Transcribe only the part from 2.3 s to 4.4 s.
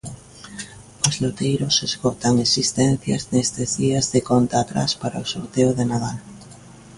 existencias nestes días de